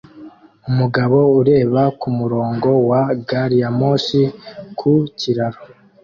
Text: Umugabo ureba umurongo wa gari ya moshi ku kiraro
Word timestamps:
Umugabo 0.69 1.17
ureba 1.39 1.83
umurongo 2.09 2.69
wa 2.89 3.01
gari 3.27 3.57
ya 3.61 3.69
moshi 3.79 4.21
ku 4.77 4.89
kiraro 5.19 5.61